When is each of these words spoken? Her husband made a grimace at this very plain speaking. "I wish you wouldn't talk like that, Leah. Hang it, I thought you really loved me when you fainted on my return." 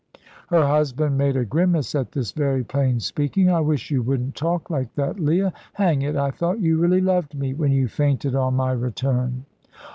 Her 0.47 0.65
husband 0.65 1.15
made 1.19 1.37
a 1.37 1.45
grimace 1.45 1.93
at 1.93 2.11
this 2.13 2.31
very 2.31 2.63
plain 2.63 2.99
speaking. 2.99 3.51
"I 3.51 3.59
wish 3.61 3.91
you 3.91 4.01
wouldn't 4.01 4.33
talk 4.33 4.71
like 4.71 4.91
that, 4.95 5.19
Leah. 5.19 5.53
Hang 5.73 6.01
it, 6.01 6.15
I 6.15 6.31
thought 6.31 6.59
you 6.59 6.79
really 6.79 7.01
loved 7.01 7.35
me 7.37 7.53
when 7.53 7.71
you 7.71 7.87
fainted 7.87 8.33
on 8.33 8.55
my 8.55 8.71
return." 8.71 9.45